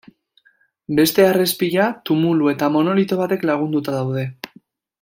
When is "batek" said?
3.21-3.47